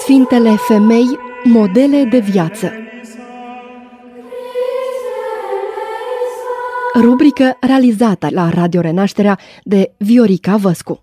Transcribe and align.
Sfintele 0.00 0.56
femei, 0.56 1.18
modele 1.44 2.04
de 2.04 2.18
viață. 2.18 2.72
Rubrică 6.94 7.56
realizată 7.60 8.28
la 8.30 8.48
Radio 8.48 8.80
Renașterea 8.80 9.38
de 9.64 9.92
Viorica 9.96 10.56
Văscu 10.56 11.00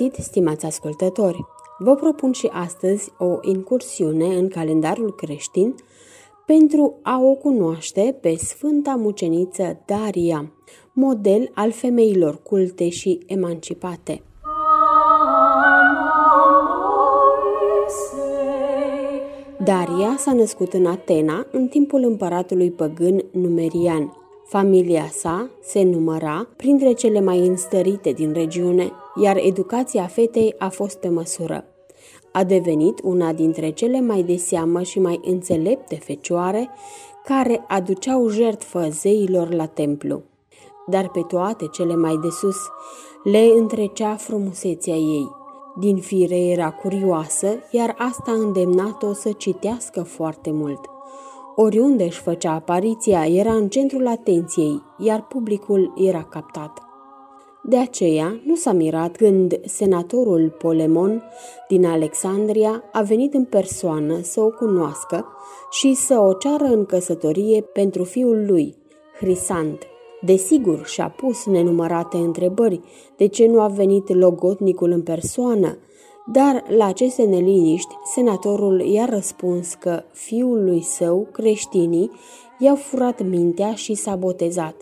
v-am 0.00 0.08
regăsit, 0.08 0.24
stimați 0.24 0.66
ascultători! 0.66 1.44
Vă 1.78 1.94
propun 1.94 2.32
și 2.32 2.46
astăzi 2.52 3.12
o 3.18 3.38
incursiune 3.42 4.36
în 4.36 4.48
calendarul 4.48 5.14
creștin 5.14 5.74
pentru 6.46 6.98
a 7.02 7.18
o 7.22 7.34
cunoaște 7.34 8.18
pe 8.20 8.34
Sfânta 8.36 8.94
Muceniță 8.94 9.82
Daria, 9.86 10.52
model 10.92 11.50
al 11.54 11.72
femeilor 11.72 12.42
culte 12.42 12.88
și 12.88 13.18
emancipate. 13.26 14.22
Daria 19.64 20.14
s-a 20.18 20.32
născut 20.32 20.72
în 20.72 20.86
Atena 20.86 21.46
în 21.52 21.68
timpul 21.68 22.02
împăratului 22.02 22.70
păgân 22.70 23.24
Numerian. 23.32 24.19
Familia 24.50 25.08
sa 25.12 25.50
se 25.62 25.82
număra 25.82 26.48
printre 26.56 26.92
cele 26.92 27.20
mai 27.20 27.46
înstărite 27.46 28.12
din 28.12 28.32
regiune, 28.32 28.92
iar 29.22 29.36
educația 29.36 30.06
fetei 30.06 30.54
a 30.58 30.68
fost 30.68 30.98
pe 30.98 31.08
măsură. 31.08 31.64
A 32.32 32.44
devenit 32.44 33.00
una 33.02 33.32
dintre 33.32 33.70
cele 33.70 34.00
mai 34.00 34.22
de 34.22 34.36
seamă 34.36 34.82
și 34.82 35.00
mai 35.00 35.20
înțelepte 35.24 35.94
fecioare 35.94 36.70
care 37.24 37.64
aduceau 37.68 38.28
jertfă 38.28 38.88
zeilor 38.90 39.52
la 39.52 39.66
templu. 39.66 40.22
Dar 40.86 41.08
pe 41.08 41.20
toate 41.20 41.66
cele 41.66 41.96
mai 41.96 42.18
de 42.22 42.28
sus 42.28 42.58
le 43.24 43.50
întrecea 43.58 44.14
frumusețea 44.14 44.94
ei. 44.94 45.30
Din 45.78 45.96
fire 45.96 46.38
era 46.38 46.70
curioasă, 46.70 47.46
iar 47.70 47.94
asta 47.98 48.30
a 48.30 48.34
îndemnat-o 48.34 49.12
să 49.12 49.32
citească 49.32 50.02
foarte 50.02 50.50
mult. 50.50 50.80
Oriunde 51.62 52.04
își 52.04 52.20
făcea 52.20 52.52
apariția, 52.52 53.26
era 53.26 53.52
în 53.52 53.68
centrul 53.68 54.06
atenției, 54.06 54.82
iar 54.98 55.26
publicul 55.26 55.92
era 55.96 56.22
captat. 56.22 56.78
De 57.62 57.76
aceea 57.76 58.40
nu 58.44 58.54
s-a 58.54 58.72
mirat 58.72 59.16
când 59.16 59.60
senatorul 59.64 60.54
Polemon 60.58 61.22
din 61.68 61.86
Alexandria 61.86 62.82
a 62.92 63.02
venit 63.02 63.34
în 63.34 63.44
persoană 63.44 64.20
să 64.22 64.40
o 64.40 64.48
cunoască 64.50 65.26
și 65.70 65.94
să 65.94 66.18
o 66.18 66.32
ceară 66.32 66.64
în 66.64 66.84
căsătorie 66.84 67.60
pentru 67.60 68.04
fiul 68.04 68.46
lui, 68.46 68.76
Hrisant. 69.18 69.82
Desigur, 70.20 70.86
și-a 70.86 71.14
pus 71.16 71.46
nenumărate 71.46 72.16
întrebări 72.16 72.80
de 73.16 73.26
ce 73.26 73.46
nu 73.46 73.60
a 73.60 73.68
venit 73.68 74.14
logotnicul 74.14 74.90
în 74.90 75.02
persoană, 75.02 75.78
dar 76.26 76.64
la 76.68 76.84
aceste 76.84 77.22
neliniști, 77.22 77.94
senatorul 78.14 78.80
i-a 78.80 79.04
răspuns 79.04 79.74
că 79.74 80.02
fiul 80.12 80.64
lui 80.64 80.82
său, 80.82 81.28
creștinii, 81.32 82.10
i-au 82.58 82.76
furat 82.76 83.22
mintea 83.26 83.74
și 83.74 83.94
s-a 83.94 84.16
botezat. 84.16 84.74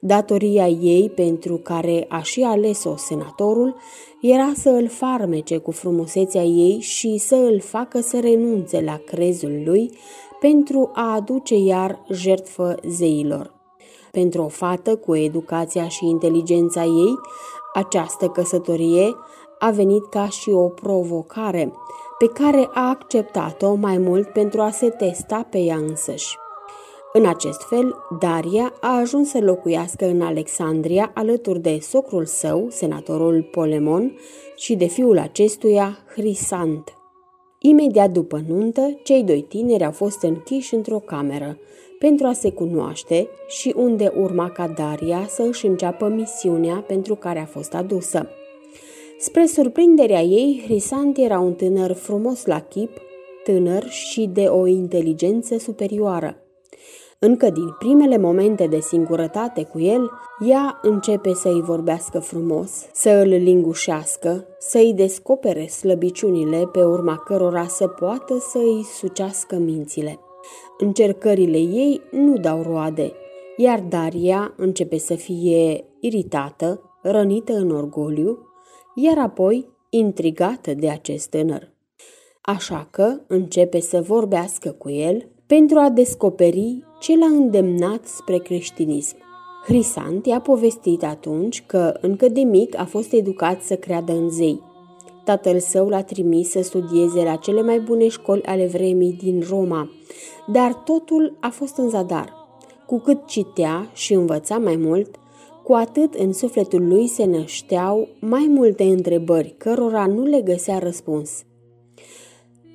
Datoria 0.00 0.68
ei, 0.68 1.10
pentru 1.10 1.56
care 1.56 2.06
a 2.08 2.22
și 2.22 2.42
ales-o 2.42 2.96
senatorul, 2.96 3.76
era 4.20 4.52
să 4.54 4.68
îl 4.68 4.88
farmece 4.88 5.58
cu 5.58 5.70
frumusețea 5.70 6.42
ei 6.42 6.80
și 6.80 7.18
să 7.18 7.34
îl 7.34 7.60
facă 7.60 8.00
să 8.00 8.20
renunțe 8.20 8.80
la 8.80 9.00
crezul 9.06 9.62
lui 9.64 9.90
pentru 10.40 10.90
a 10.94 11.14
aduce 11.14 11.56
iar 11.56 12.04
jertfă 12.10 12.74
zeilor. 12.88 13.56
Pentru 14.12 14.42
o 14.42 14.48
fată 14.48 14.96
cu 14.96 15.16
educația 15.16 15.88
și 15.88 16.06
inteligența 16.06 16.84
ei, 16.84 17.14
această 17.74 18.26
căsătorie 18.28 19.14
a 19.58 19.70
venit 19.70 20.06
ca 20.06 20.28
și 20.28 20.50
o 20.50 20.68
provocare 20.68 21.72
pe 22.18 22.26
care 22.26 22.68
a 22.72 22.88
acceptat-o 22.88 23.74
mai 23.74 23.98
mult 23.98 24.28
pentru 24.28 24.60
a 24.60 24.70
se 24.70 24.88
testa 24.88 25.46
pe 25.50 25.58
ea 25.58 25.76
însăși. 25.76 26.36
În 27.12 27.26
acest 27.26 27.62
fel, 27.62 27.94
Daria 28.18 28.72
a 28.80 28.96
ajuns 28.96 29.28
să 29.28 29.38
locuiască 29.40 30.06
în 30.06 30.20
Alexandria 30.20 31.10
alături 31.14 31.60
de 31.60 31.78
socrul 31.80 32.24
său, 32.24 32.66
senatorul 32.70 33.48
Polemon, 33.50 34.18
și 34.56 34.76
de 34.76 34.86
fiul 34.86 35.18
acestuia, 35.18 35.98
Hrisant. 36.14 36.92
Imediat 37.60 38.10
după 38.10 38.42
nuntă, 38.46 38.98
cei 39.02 39.22
doi 39.22 39.42
tineri 39.42 39.84
au 39.84 39.90
fost 39.90 40.22
închiși 40.22 40.74
într-o 40.74 40.98
cameră 40.98 41.58
pentru 41.98 42.26
a 42.26 42.32
se 42.32 42.50
cunoaște 42.50 43.28
și 43.46 43.74
unde 43.76 44.12
urma 44.16 44.50
ca 44.50 44.68
Daria 44.68 45.26
să 45.28 45.42
își 45.42 45.66
înceapă 45.66 46.08
misiunea 46.08 46.84
pentru 46.86 47.14
care 47.14 47.38
a 47.38 47.46
fost 47.46 47.74
adusă. 47.74 48.28
Spre 49.20 49.46
surprinderea 49.46 50.20
ei, 50.20 50.62
Hrisant 50.64 51.16
era 51.16 51.38
un 51.38 51.54
tânăr 51.54 51.92
frumos 51.92 52.44
la 52.44 52.60
chip, 52.60 52.90
tânăr 53.44 53.88
și 53.88 54.26
de 54.32 54.44
o 54.44 54.66
inteligență 54.66 55.58
superioară. 55.58 56.36
Încă 57.18 57.50
din 57.50 57.74
primele 57.78 58.18
momente 58.18 58.66
de 58.66 58.80
singurătate 58.80 59.64
cu 59.64 59.80
el, 59.80 60.10
ea 60.48 60.78
începe 60.82 61.32
să-i 61.34 61.60
vorbească 61.60 62.18
frumos, 62.18 62.86
să 62.92 63.10
îl 63.10 63.28
lingușească, 63.28 64.46
să-i 64.58 64.92
descopere 64.94 65.66
slăbiciunile 65.66 66.68
pe 66.72 66.84
urma 66.84 67.16
cărora 67.16 67.66
să 67.66 67.86
poată 67.86 68.38
să-i 68.38 68.84
sucească 68.98 69.56
mințile. 69.56 70.18
Încercările 70.78 71.58
ei 71.58 72.00
nu 72.10 72.36
dau 72.36 72.62
roade, 72.62 73.12
iar 73.56 73.80
Daria 73.80 74.54
începe 74.56 74.98
să 74.98 75.14
fie 75.14 75.84
iritată, 76.00 76.80
rănită 77.02 77.52
în 77.52 77.70
orgoliu, 77.70 78.47
iar 79.00 79.18
apoi 79.18 79.68
intrigată 79.90 80.74
de 80.74 80.88
acest 80.88 81.30
tânăr. 81.30 81.72
Așa 82.40 82.88
că 82.90 83.20
începe 83.26 83.80
să 83.80 84.00
vorbească 84.00 84.70
cu 84.70 84.90
el 84.90 85.28
pentru 85.46 85.78
a 85.78 85.88
descoperi 85.88 86.84
ce 87.00 87.16
l-a 87.16 87.26
îndemnat 87.26 88.06
spre 88.06 88.38
creștinism. 88.38 89.16
Hrisant 89.64 90.26
i-a 90.26 90.40
povestit 90.40 91.04
atunci 91.04 91.62
că 91.66 91.98
încă 92.00 92.28
de 92.28 92.40
mic 92.40 92.78
a 92.78 92.84
fost 92.84 93.12
educat 93.12 93.62
să 93.62 93.76
creadă 93.76 94.12
în 94.12 94.30
zei. 94.30 94.62
Tatăl 95.24 95.58
său 95.58 95.88
l-a 95.88 96.02
trimis 96.02 96.50
să 96.50 96.62
studieze 96.62 97.22
la 97.22 97.36
cele 97.36 97.62
mai 97.62 97.80
bune 97.80 98.08
școli 98.08 98.42
ale 98.42 98.66
vremii 98.66 99.12
din 99.12 99.44
Roma, 99.48 99.90
dar 100.46 100.74
totul 100.74 101.36
a 101.40 101.48
fost 101.48 101.76
în 101.76 101.88
zadar. 101.88 102.32
Cu 102.86 102.98
cât 102.98 103.26
citea 103.26 103.90
și 103.94 104.12
învăța 104.12 104.58
mai 104.58 104.76
mult, 104.76 105.16
cu 105.68 105.74
atât 105.74 106.14
în 106.14 106.32
sufletul 106.32 106.88
lui 106.88 107.06
se 107.06 107.24
nășteau 107.24 108.08
mai 108.20 108.46
multe 108.48 108.82
întrebări 108.82 109.54
cărora 109.58 110.06
nu 110.06 110.22
le 110.22 110.40
găsea 110.40 110.78
răspuns. 110.78 111.30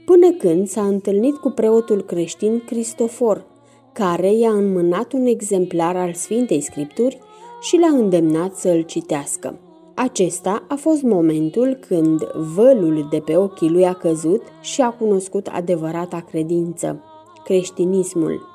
Până 0.05 0.31
când 0.31 0.67
s-a 0.67 0.81
întâlnit 0.81 1.35
cu 1.35 1.49
preotul 1.49 2.01
creștin 2.01 2.63
Cristofor, 2.65 3.45
care 3.93 4.33
i-a 4.33 4.51
înmânat 4.51 5.13
un 5.13 5.25
exemplar 5.25 5.95
al 5.95 6.13
Sfintei 6.13 6.61
Scripturi 6.61 7.19
și 7.61 7.77
l-a 7.77 7.97
îndemnat 7.97 8.55
să 8.55 8.69
îl 8.69 8.81
citească. 8.81 9.59
Acesta 9.95 10.65
a 10.67 10.75
fost 10.75 11.01
momentul 11.01 11.79
când 11.87 12.23
vălul 12.55 13.07
de 13.11 13.19
pe 13.19 13.37
ochii 13.37 13.69
lui 13.69 13.85
a 13.85 13.93
căzut 13.93 14.41
și 14.61 14.81
a 14.81 14.89
cunoscut 14.89 15.47
adevărata 15.47 16.19
credință, 16.29 17.03
creștinismul. 17.43 18.52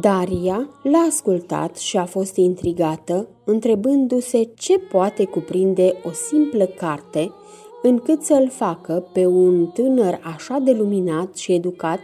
Daria 0.00 0.68
l-a 0.82 0.98
ascultat 1.08 1.76
și 1.76 1.96
a 1.96 2.04
fost 2.04 2.36
intrigată, 2.36 3.28
întrebându-se 3.44 4.50
ce 4.54 4.78
poate 4.78 5.24
cuprinde 5.24 5.94
o 6.04 6.10
simplă 6.10 6.64
carte 6.64 7.32
încât 7.82 8.22
să-l 8.22 8.48
facă 8.50 9.08
pe 9.12 9.26
un 9.26 9.66
tânăr 9.66 10.20
așa 10.22 10.58
de 10.58 10.72
luminat 10.72 11.36
și 11.36 11.52
educat 11.52 12.00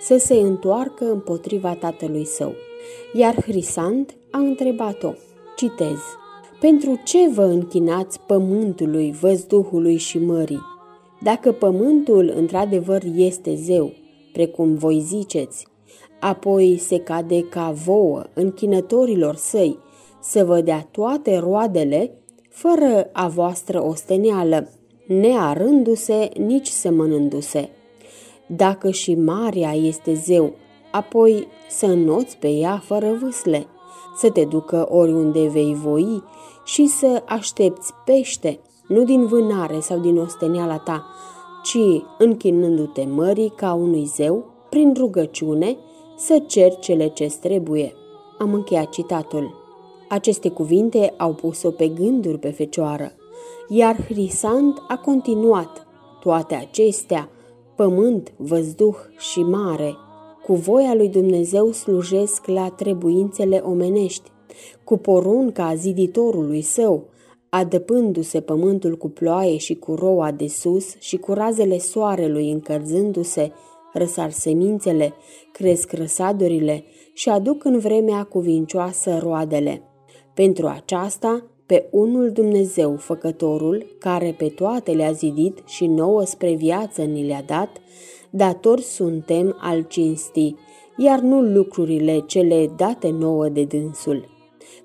să 0.00 0.16
se 0.18 0.34
întoarcă 0.34 1.04
împotriva 1.10 1.74
tatălui 1.74 2.24
său. 2.24 2.52
Iar 3.14 3.34
Hrisant 3.42 4.14
a 4.30 4.38
întrebat-o, 4.38 5.12
citez, 5.56 5.98
Pentru 6.60 7.00
ce 7.04 7.28
vă 7.28 7.44
închinați 7.44 8.20
pământului, 8.20 9.14
văzduhului 9.20 9.96
și 9.96 10.18
mării? 10.18 10.62
Dacă 11.20 11.52
pământul 11.52 12.32
într-adevăr 12.36 13.02
este 13.14 13.54
zeu, 13.54 13.92
precum 14.32 14.74
voi 14.74 15.00
ziceți, 15.00 15.66
apoi 16.26 16.76
se 16.78 16.98
cade 16.98 17.40
ca 17.40 17.70
vouă 17.84 18.24
închinătorilor 18.34 19.34
săi 19.34 19.78
să 20.20 20.44
vă 20.44 20.60
dea 20.60 20.88
toate 20.90 21.38
roadele, 21.38 22.18
fără 22.48 23.08
a 23.12 23.28
voastră 23.28 23.84
osteneală, 23.84 24.68
nearându-se, 25.06 26.30
nici 26.36 26.66
semănându-se. 26.66 27.68
Dacă 28.46 28.90
și 28.90 29.14
Maria 29.14 29.72
este 29.72 30.14
zeu, 30.14 30.52
apoi 30.92 31.46
să 31.68 31.86
înnoți 31.86 32.36
pe 32.36 32.48
ea 32.48 32.82
fără 32.84 33.18
vâsle, 33.22 33.66
să 34.16 34.30
te 34.30 34.44
ducă 34.44 34.86
oriunde 34.90 35.46
vei 35.46 35.74
voi, 35.74 36.22
și 36.64 36.86
să 36.86 37.22
aștepți 37.26 37.92
pește, 38.04 38.60
nu 38.88 39.04
din 39.04 39.26
vânare 39.26 39.80
sau 39.80 39.98
din 39.98 40.18
osteniala 40.18 40.78
ta, 40.78 41.06
ci 41.62 42.02
închinându-te 42.18 43.06
mării 43.10 43.52
ca 43.56 43.72
unui 43.72 44.04
zeu, 44.04 44.44
prin 44.70 44.94
rugăciune, 44.96 45.76
să 46.16 46.42
cer 46.46 46.76
cele 46.76 47.08
ce 47.08 47.32
trebuie. 47.40 47.92
Am 48.38 48.54
încheiat 48.54 48.88
citatul. 48.88 49.62
Aceste 50.08 50.48
cuvinte 50.48 51.14
au 51.16 51.32
pus-o 51.32 51.70
pe 51.70 51.88
gânduri 51.88 52.38
pe 52.38 52.50
fecioară, 52.50 53.12
iar 53.68 53.96
Hrisant 54.04 54.82
a 54.88 54.96
continuat. 54.96 55.86
Toate 56.20 56.54
acestea, 56.54 57.28
pământ, 57.76 58.32
văzduh 58.36 58.96
și 59.18 59.42
mare, 59.42 59.96
cu 60.46 60.54
voia 60.54 60.94
lui 60.94 61.08
Dumnezeu 61.08 61.72
slujesc 61.72 62.46
la 62.46 62.68
trebuințele 62.68 63.62
omenești, 63.64 64.30
cu 64.84 64.96
porunca 64.96 65.74
ziditorului 65.74 66.62
său, 66.62 67.08
adăpându-se 67.48 68.40
pământul 68.40 68.96
cu 68.96 69.08
ploaie 69.08 69.56
și 69.56 69.74
cu 69.74 69.94
roa 69.94 70.30
de 70.30 70.48
sus 70.48 70.94
și 70.98 71.16
cu 71.16 71.32
razele 71.32 71.78
soarelui 71.78 72.50
încălzându-se, 72.50 73.52
răsar 73.94 74.30
semințele, 74.30 75.14
cresc 75.52 75.92
răsadurile 75.92 76.84
și 77.12 77.28
aduc 77.28 77.64
în 77.64 77.78
vremea 77.78 78.22
cuvincioasă 78.22 79.18
roadele. 79.22 79.82
Pentru 80.34 80.66
aceasta, 80.66 81.44
pe 81.66 81.88
unul 81.90 82.30
Dumnezeu, 82.30 82.96
făcătorul, 82.96 83.96
care 83.98 84.34
pe 84.38 84.48
toate 84.48 84.92
le-a 84.92 85.12
zidit 85.12 85.62
și 85.66 85.86
nouă 85.86 86.24
spre 86.24 86.54
viață 86.54 87.02
ni 87.02 87.26
le-a 87.26 87.42
dat, 87.46 87.76
datori 88.30 88.82
suntem 88.82 89.56
al 89.60 89.82
cinstii, 89.82 90.56
iar 90.96 91.20
nu 91.20 91.40
lucrurile 91.40 92.18
cele 92.26 92.70
date 92.76 93.10
nouă 93.10 93.48
de 93.48 93.64
dânsul. 93.64 94.28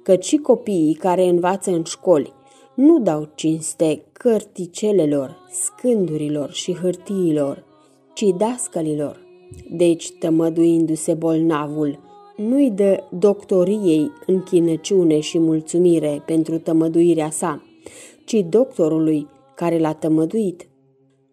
Căci 0.03 0.25
și 0.25 0.37
copiii 0.37 0.93
care 0.93 1.23
învață 1.23 1.71
în 1.71 1.83
școli 1.83 2.33
nu 2.75 2.99
dau 2.99 3.29
cinste 3.35 4.03
cărticelelor, 4.11 5.37
scândurilor 5.51 6.51
și 6.51 6.75
hârtiilor, 6.75 7.63
ci 8.19 8.35
dascălilor. 8.37 9.19
Deci, 9.69 10.11
tămăduindu-se 10.11 11.13
bolnavul, 11.13 11.99
nu-i 12.37 12.71
dă 12.71 13.03
doctoriei 13.19 14.11
închinăciune 14.25 15.19
și 15.19 15.39
mulțumire 15.39 16.23
pentru 16.25 16.57
tămăduirea 16.57 17.29
sa, 17.29 17.63
ci 18.25 18.45
doctorului 18.49 19.27
care 19.55 19.79
l-a 19.79 19.93
tămăduit. 19.93 20.67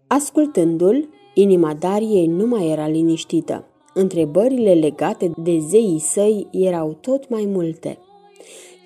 Ascultându-l, 0.07 1.09
inima 1.35 1.75
Dariei 1.75 2.27
nu 2.27 2.47
mai 2.47 2.69
era 2.69 2.89
liniștită. 2.89 3.65
Întrebările 3.95 4.73
legate 4.75 5.31
de 5.37 5.59
zeii 5.59 5.99
săi 5.99 6.47
erau 6.51 6.97
tot 7.01 7.29
mai 7.29 7.45
multe. 7.53 7.99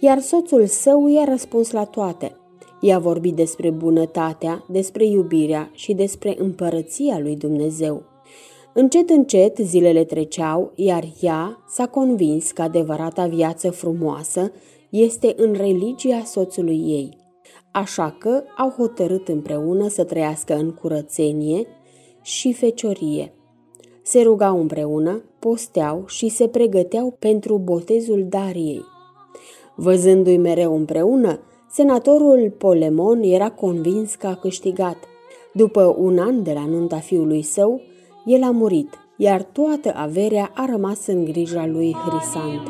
Iar 0.01 0.19
soțul 0.19 0.67
său 0.67 1.09
i-a 1.09 1.25
răspuns 1.25 1.71
la 1.71 1.85
toate. 1.85 2.40
I-a 2.81 2.99
vorbit 2.99 3.35
despre 3.35 3.71
bunătatea, 3.71 4.65
despre 4.69 5.07
iubirea 5.07 5.71
și 5.73 5.95
despre 5.95 6.35
împărăția 6.39 7.19
lui 7.19 7.37
Dumnezeu. 7.37 8.03
Încet, 8.73 9.11
încet, 9.11 9.57
zilele 9.57 10.05
treceau, 10.05 10.73
iar 10.75 11.05
ea 11.21 11.65
s-a 11.69 11.87
convins 11.87 12.51
că 12.51 12.63
adevărata 12.63 13.27
viață 13.27 13.71
frumoasă 13.71 14.53
este 14.91 15.35
în 15.37 15.53
religia 15.53 16.23
soțului 16.25 16.77
ei. 16.77 17.17
Așa 17.73 18.17
că 18.19 18.43
au 18.57 18.69
hotărât 18.69 19.29
împreună 19.29 19.89
să 19.89 20.05
trăiască 20.05 20.55
în 20.55 20.71
curățenie 20.71 21.67
și 22.23 22.53
feciorie. 22.53 23.35
Se 24.03 24.23
rugau 24.23 24.61
împreună, 24.61 25.23
posteau 25.39 26.05
și 26.07 26.29
se 26.29 26.49
pregăteau 26.49 27.17
pentru 27.19 27.59
botezul 27.59 28.27
Dariei. 28.29 28.85
Văzându-i 29.75 30.37
mereu 30.37 30.77
împreună, 30.77 31.41
senatorul 31.73 32.55
Polemon 32.59 33.23
era 33.23 33.51
convins 33.51 34.15
că 34.15 34.27
a 34.27 34.35
câștigat. 34.35 34.97
După 35.53 35.95
un 35.99 36.19
an 36.19 36.43
de 36.43 36.53
la 36.53 36.67
nunta 36.67 36.99
fiului 36.99 37.43
său, 37.43 37.81
el 38.25 38.43
a 38.43 38.51
murit, 38.51 38.99
iar 39.17 39.43
toată 39.43 39.93
averea 39.97 40.51
a 40.55 40.67
rămas 40.71 41.07
în 41.07 41.25
grija 41.25 41.67
lui 41.67 41.95
Hrisant. 41.95 42.69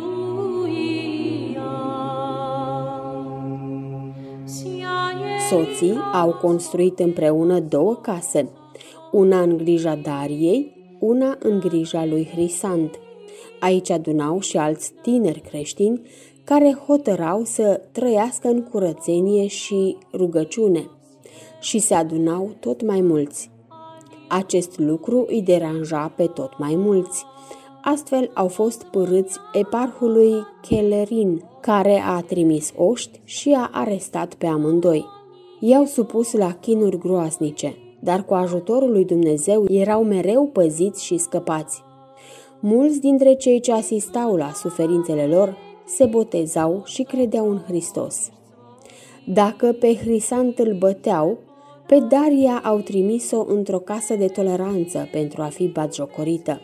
Soții 5.51 5.95
au 6.13 6.31
construit 6.41 6.99
împreună 6.99 7.59
două 7.59 7.95
case, 7.95 8.49
una 9.13 9.41
în 9.41 9.57
grija 9.57 9.95
Dariei, 9.95 10.77
una 10.99 11.37
în 11.39 11.61
grija 11.61 12.05
lui 12.05 12.29
Hrisant. 12.33 12.99
Aici 13.61 13.91
adunau 13.91 14.41
și 14.41 14.57
alți 14.57 14.93
tineri 15.03 15.41
creștini 15.41 16.01
care 16.51 16.77
hotărau 16.87 17.45
să 17.45 17.81
trăiască 17.93 18.49
în 18.49 18.63
curățenie 18.63 19.47
și 19.47 19.97
rugăciune 20.13 20.91
și 21.61 21.79
se 21.79 21.95
adunau 21.95 22.51
tot 22.61 22.87
mai 22.87 23.01
mulți. 23.01 23.51
Acest 24.29 24.79
lucru 24.79 25.25
îi 25.29 25.43
deranja 25.43 26.13
pe 26.17 26.27
tot 26.27 26.59
mai 26.59 26.75
mulți. 26.77 27.25
Astfel 27.83 28.31
au 28.35 28.49
fost 28.49 28.83
părâți 28.83 29.39
eparhului 29.53 30.33
Kellerin, 30.69 31.43
care 31.61 32.03
a 32.07 32.21
trimis 32.21 32.73
oști 32.77 33.21
și 33.25 33.57
a 33.57 33.71
arestat 33.73 34.35
pe 34.35 34.47
amândoi. 34.47 35.05
I-au 35.61 35.85
supus 35.85 36.33
la 36.33 36.53
chinuri 36.53 36.99
groasnice, 36.99 37.75
dar 38.01 38.25
cu 38.25 38.35
ajutorul 38.35 38.91
lui 38.91 39.05
Dumnezeu 39.05 39.65
erau 39.69 40.05
mereu 40.05 40.47
păziți 40.53 41.05
și 41.05 41.17
scăpați. 41.17 41.83
Mulți 42.61 43.01
dintre 43.01 43.35
cei 43.35 43.61
ce 43.61 43.73
asistau 43.73 44.37
la 44.37 44.53
suferințele 44.53 45.27
lor 45.27 45.57
se 45.97 46.05
botezau 46.05 46.83
și 46.85 47.03
credeau 47.03 47.51
în 47.51 47.59
Hristos. 47.67 48.31
Dacă 49.27 49.73
pe 49.73 49.97
Hrisant 49.97 50.59
îl 50.59 50.77
băteau, 50.79 51.39
pe 51.87 51.99
Daria 51.99 52.61
au 52.65 52.79
trimis-o 52.79 53.45
într-o 53.49 53.79
casă 53.79 54.15
de 54.15 54.27
toleranță 54.27 55.09
pentru 55.13 55.43
a 55.43 55.47
fi 55.47 55.69
batjocorită. 55.69 56.61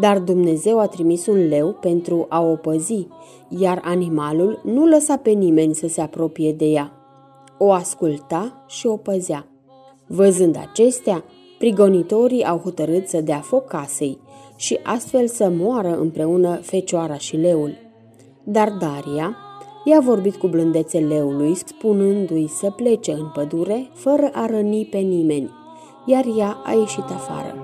Dar 0.00 0.18
Dumnezeu 0.18 0.78
a 0.78 0.86
trimis 0.86 1.26
un 1.26 1.48
leu 1.48 1.72
pentru 1.72 2.26
a 2.28 2.40
o 2.40 2.56
păzi, 2.56 3.06
iar 3.48 3.80
animalul 3.84 4.60
nu 4.64 4.86
lăsa 4.86 5.16
pe 5.16 5.30
nimeni 5.30 5.74
să 5.74 5.88
se 5.88 6.00
apropie 6.00 6.52
de 6.52 6.64
ea. 6.64 6.92
O 7.58 7.72
asculta 7.72 8.64
și 8.66 8.86
o 8.86 8.96
păzea. 8.96 9.46
Văzând 10.06 10.56
acestea, 10.56 11.24
prigonitorii 11.58 12.44
au 12.44 12.58
hotărât 12.58 13.08
să 13.08 13.20
dea 13.20 13.40
foc 13.40 13.66
casei 13.66 14.18
și 14.56 14.78
astfel 14.82 15.26
să 15.26 15.48
moară 15.48 15.98
împreună 15.98 16.56
fecioara 16.62 17.16
și 17.16 17.36
leul. 17.36 17.85
Dar 18.48 18.70
Daria, 18.70 19.36
I-a 19.88 20.00
vorbit 20.00 20.36
cu 20.36 20.46
blândețe 20.46 20.98
leului, 20.98 21.54
spunându-i 21.54 22.46
să 22.48 22.70
plece 22.70 23.12
în 23.12 23.26
pădure, 23.34 23.90
fără 23.92 24.30
a 24.32 24.46
răni 24.46 24.84
pe 24.84 24.98
nimeni, 24.98 25.50
iar 26.06 26.24
ea 26.38 26.62
a 26.64 26.72
ieșit 26.72 27.04
afară. 27.04 27.54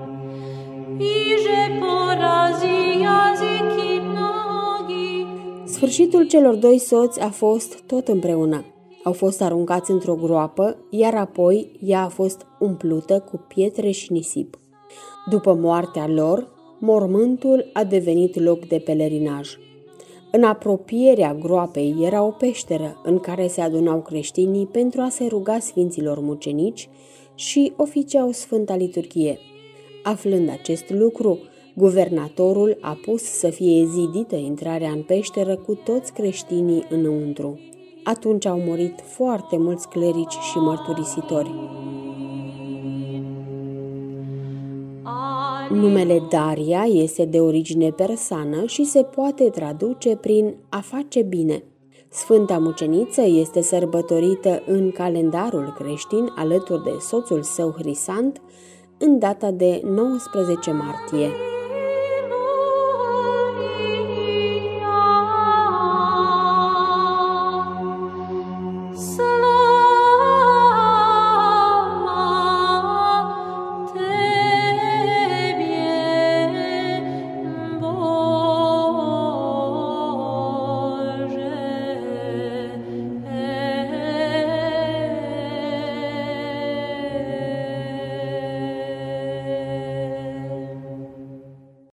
Sfârșitul 5.65 6.27
celor 6.27 6.55
doi 6.55 6.77
soți 6.77 7.19
a 7.19 7.29
fost 7.29 7.81
tot 7.81 8.07
împreună. 8.07 8.65
Au 9.03 9.13
fost 9.13 9.41
aruncați 9.41 9.91
într-o 9.91 10.15
groapă, 10.15 10.77
iar 10.89 11.15
apoi 11.15 11.71
ea 11.79 12.03
a 12.03 12.07
fost 12.07 12.45
umplută 12.59 13.19
cu 13.19 13.45
pietre 13.47 13.91
și 13.91 14.11
nisip. 14.11 14.59
După 15.29 15.53
moartea 15.53 16.07
lor, 16.07 16.47
mormântul 16.79 17.69
a 17.73 17.83
devenit 17.83 18.39
loc 18.39 18.65
de 18.65 18.77
pelerinaj. 18.77 19.49
În 20.35 20.43
apropierea 20.43 21.33
groapei 21.33 21.95
era 22.01 22.23
o 22.23 22.29
peșteră 22.29 23.01
în 23.03 23.19
care 23.19 23.47
se 23.47 23.61
adunau 23.61 24.01
creștinii 24.01 24.65
pentru 24.65 25.01
a 25.01 25.09
se 25.09 25.25
ruga 25.27 25.59
sfinților 25.59 26.19
mucenici 26.19 26.89
și 27.35 27.73
oficiau 27.77 28.31
Sfânta 28.31 28.75
Liturghie. 28.75 29.39
Aflând 30.03 30.49
acest 30.49 30.89
lucru, 30.89 31.39
guvernatorul 31.75 32.77
a 32.81 32.97
pus 33.05 33.23
să 33.23 33.49
fie 33.49 33.85
zidită 33.85 34.35
intrarea 34.35 34.89
în 34.89 35.01
peșteră 35.01 35.55
cu 35.55 35.75
toți 35.75 36.13
creștinii 36.13 36.85
înăuntru. 36.89 37.59
Atunci 38.03 38.45
au 38.45 38.59
murit 38.59 38.99
foarte 39.03 39.57
mulți 39.57 39.87
clerici 39.87 40.37
și 40.51 40.57
mărturisitori. 40.57 41.51
Numele 45.73 46.21
Daria 46.29 46.83
este 46.83 47.25
de 47.25 47.39
origine 47.39 47.89
persană 47.89 48.65
și 48.65 48.83
se 48.83 49.03
poate 49.03 49.49
traduce 49.49 50.15
prin 50.15 50.55
a 50.69 50.79
face 50.79 51.21
bine. 51.21 51.63
Sfânta 52.09 52.57
Muceniță 52.57 53.21
este 53.21 53.61
sărbătorită 53.61 54.63
în 54.65 54.91
calendarul 54.91 55.73
creștin 55.77 56.31
alături 56.35 56.83
de 56.83 56.91
soțul 56.99 57.41
său 57.41 57.71
Hrisant 57.77 58.41
în 58.97 59.19
data 59.19 59.51
de 59.51 59.81
19 59.83 60.71
martie. 60.71 61.29